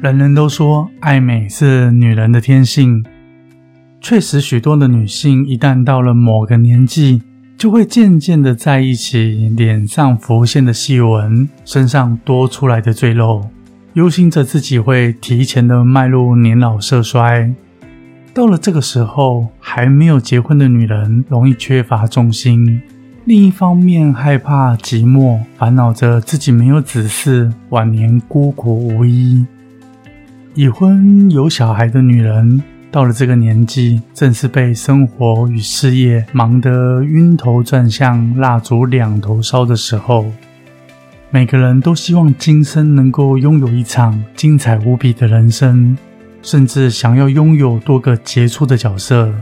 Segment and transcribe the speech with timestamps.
[0.00, 3.04] 人人都说爱美是女人的天性，
[4.00, 7.20] 确实，许多的女性一旦到了某个年纪，
[7.56, 13.50] 就会渐渐的在意起脸上浮现的细纹，身上多出来的赘肉，
[13.94, 17.52] 忧心着自己会提前的迈入年老色衰。
[18.32, 22.80] 到了这个时候，还没有结婚的女人容易缺乏重心，
[23.24, 29.44] 另一方面害怕寂寞，烦恼着自己没有子嗣，晚年孤苦无依。
[30.58, 40.26] 已婚有小孩的女人，到了这个年纪，正是被生活与事业忙得晕头转向、蜡烛两头烧的时候。
[41.30, 45.96] 每个人都希望今生能够拥有一场精彩无比的人生，
[46.42, 49.32] 甚至想要拥有多个杰出的角色。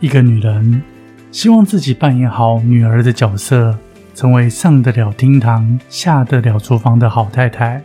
[0.00, 0.82] 一个女人
[1.30, 3.78] 希望自己扮演好女儿的角色，
[4.12, 7.80] 成为上得了厅堂、下得了厨房的好太太，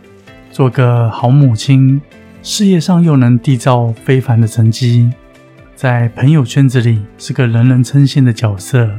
[0.50, 2.00] 做个好母亲。
[2.42, 5.08] 事业上又能缔造非凡的成绩，
[5.76, 8.90] 在朋友圈子里是个人人称羡的角色。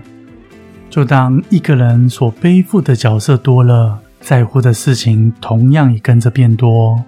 [0.89, 7.03] 就当一个人所背负的角色多了，在乎的事情同样也跟着变多，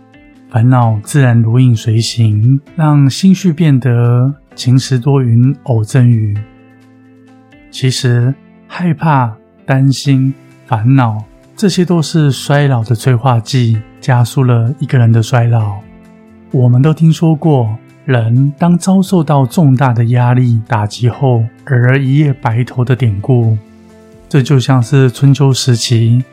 [0.49, 6.37] 烦恼自然如影随形，让心绪变得晴时多云，偶阵雨。
[7.71, 8.35] 其实，
[8.67, 9.33] 害怕、
[9.65, 10.33] 担心、
[10.65, 11.23] 烦恼，
[11.55, 15.77] 这些都是衰老的催化剂，加速了一个人的衰老。
[16.55, 23.57] 我们都听说过，人当遭受到重大的压力打击后，而一夜白头的典故。
[24.29, 26.23] 这就像是春秋时期，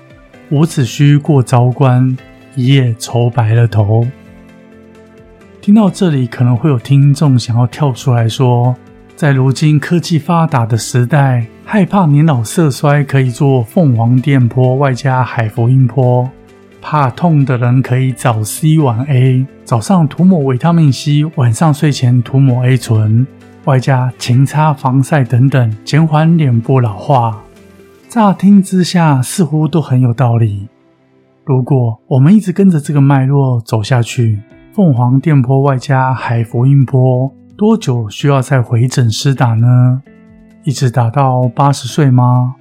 [0.51, 2.17] 伍子胥过昭关，
[2.55, 4.07] 一夜愁白了头。
[5.61, 8.77] 听到这里，可能会有听众想要跳出来说，
[9.17, 16.31] 在如今科技发达的时代，害怕年老色衰，可以做凤凰电波外加海福音波。
[16.81, 23.27] 怕痛的人可以早 C 晚 A，早上涂抹维他命 C，晚上睡前涂抹 A 醇，
[23.65, 27.43] 外加勤擦防晒等等，减缓脸部老化。
[28.07, 30.69] 乍听之下似乎都很有道理。
[31.47, 34.43] 如果我们一直跟着这个脉络走下去，
[34.75, 40.03] 凤凰电波外加海佛音波，多久需要再回诊施打呢？
[40.65, 42.57] 一直打到八十岁吗？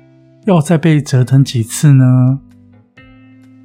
[0.45, 2.39] 要再被折腾几次呢？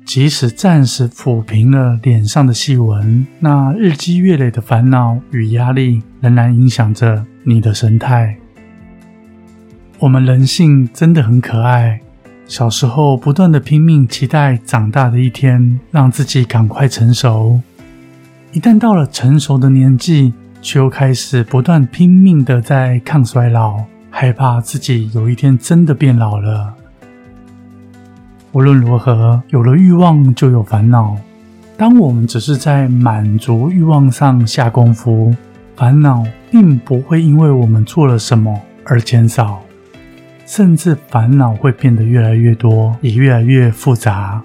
[0.07, 8.37] 即使暂时抚平了脸上的细纹，那日积月累的烦恼与压力仍然影响着你的神态。
[9.99, 12.01] 我们人性真的很可爱，
[12.47, 17.61] 小时候不断的拼命期待长大的一天，让自己赶快成熟；
[18.53, 26.76] 一旦到了成熟的年纪，却又开始不断拼命的在抗衰老，害怕自己有一天真的变老了。
[28.57, 31.15] 无论如何，有了欲望就有烦恼。
[31.77, 35.37] 当我们只是在满足欲望上下功夫，
[35.77, 39.61] 烦恼并不会因为我们做了什么而减少，
[40.47, 44.43] 甚至烦恼会变得越来越多，也越来越复杂。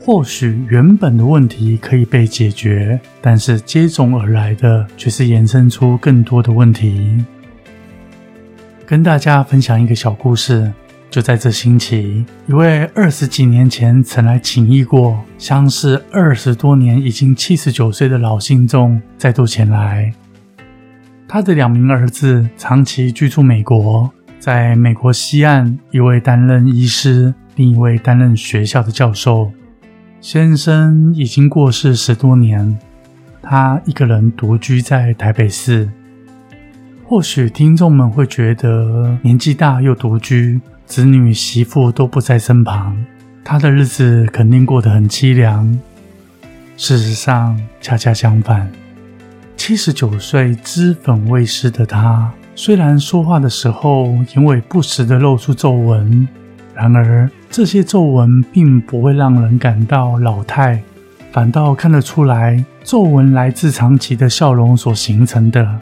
[0.00, 7.22] 或许原本的问题可以被解决，但是接踵而来的却是延伸出更多的问题。
[8.86, 10.72] 跟大家分享一个小故事。
[11.08, 20.12] 就在这星期，一位二十几年前曾来请益过、相识二十多年、已经七十九岁的老信众再度前来。
[21.26, 29.50] 他的两名儿子长期居住美国，在美国西岸，一位担任医师，另一位担任学校的教授。
[30.20, 32.78] 先生已经过世十多年，
[33.42, 35.88] 他一个人独居在台北市。
[37.04, 40.60] 或许听众们会觉得年纪大又独居。
[40.86, 42.96] 子女媳妇都不在身旁，
[43.44, 45.76] 他的日子肯定过得很凄凉。
[46.76, 48.70] 事实上，恰恰相反，
[49.56, 56.26] 七十九岁脂粉未施的他，虽然说话的时候眼尾不时的露出皱纹，
[56.72, 60.80] 然而这些皱纹并不会让人感到老态，
[61.32, 65.78] 反倒看得出来，皱纹来自长期的笑容所形成的。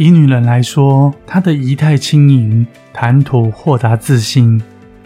[0.00, 4.58] 以女人来说，她的仪态轻盈，谈吐豁达自信，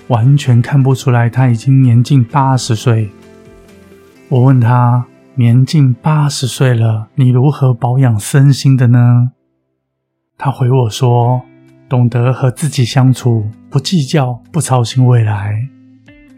[0.07, 3.11] 完全看不出来她已经年近八十岁。
[4.29, 5.05] 我问她
[5.35, 9.33] ：“年近八十岁了，你如何保养身心的呢？”
[10.39, 11.43] 她回我说
[11.91, 15.71] ：“懂得和自己相处，不计较，不操心未来，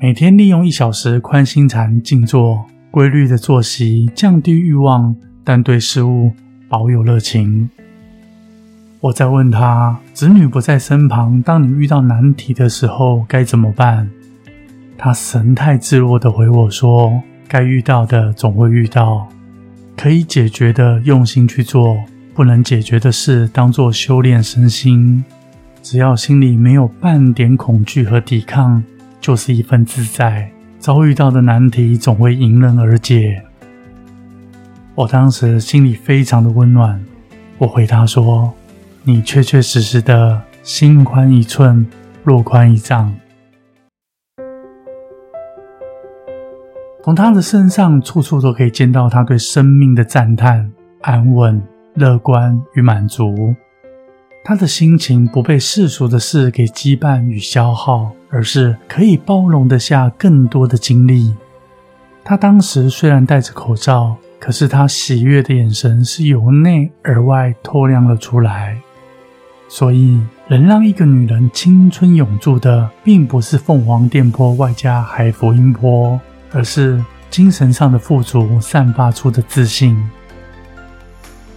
[0.00, 5.14] 每天利用一小时宽心禅静坐，规律的作息，降低欲望，
[5.44, 6.32] 但对事物
[6.70, 7.69] 保有热情。”
[9.06, 14.11] 我在问他：“子女不在身旁，当你遇到难题的时候该怎么办？”
[14.99, 17.23] 他神态自若的回我说。
[17.49, 19.29] 该遇到的总会遇到，
[19.97, 21.97] 可以解决的用心去做，
[22.35, 25.25] 不能解决的事当做修炼身心。
[25.81, 28.82] 只要心里没有半点恐惧和抵抗，
[29.20, 30.50] 就是一份自在。
[30.81, 33.41] 遭遇到的难题总会迎刃而解。
[34.97, 37.00] 我当时心里非常的温暖。
[37.59, 38.52] 我回答说
[39.08, 41.87] ：“你确确实实的心宽一寸，
[42.25, 43.14] 路宽一丈。”
[47.05, 50.73] 从他的身上，处处都可以见到他对生命的赞叹、
[51.03, 51.62] 安稳、
[51.94, 53.55] 乐观与满足。
[54.44, 61.32] 他的心情不被世俗的事给羁绊与消耗，而是可以包容得下更多的经历。
[62.25, 68.76] 他当时虽然戴着口罩，可是他喜悦的眼神是由内而外透亮了出来。
[69.69, 76.21] 所以，能让一个女人青春永驻的，并不是凤凰电波外加海福音波。
[76.53, 79.95] 而是精神上的富足散发出的自信。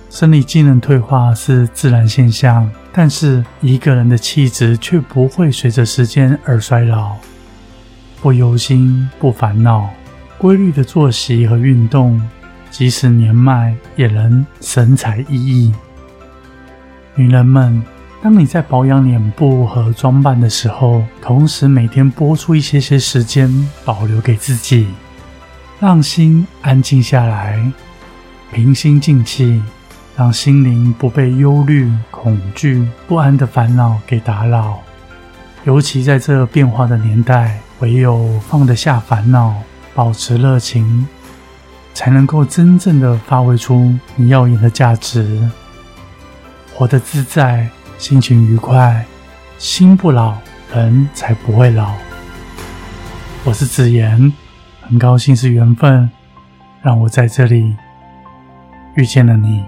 [0.10, 7.16] 生理机能退化是自然现象，但是一个人的气质却不会随着时间而衰老。
[8.20, 9.90] 不忧心，不烦恼，
[10.38, 12.20] 规律的作息和运动，
[12.72, 15.72] 即使年迈也能神采奕奕。
[17.16, 17.82] 女人们，
[18.22, 23.50] 当你在保养脸部和装扮的时候，同时每天拨出一些些时间
[23.86, 24.88] 保留给自己，
[25.80, 27.72] 让心安静下来，
[28.52, 29.64] 平心静气，
[30.18, 34.82] 让心灵不被忧虑、恐惧、不安的烦恼给打扰。
[35.64, 39.56] 尤其在这变化的年代，唯有放得下烦恼，
[39.96, 41.08] 保持热情，
[41.94, 45.50] 才能够真正的发挥出你耀眼的价值，
[46.76, 47.70] 活得自在。
[48.00, 49.06] 心情愉快，
[49.58, 50.38] 心不老，
[50.74, 51.92] 人才不会老。
[53.44, 54.32] 我是子言，
[54.82, 56.10] 很高兴是缘分，
[56.82, 57.76] 让我在这里
[58.96, 59.66] 遇见了你。